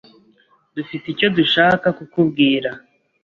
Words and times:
Dufite 0.75 1.05
icyo 1.13 1.27
dushaka 1.37 1.87
kukubwira. 1.97 2.69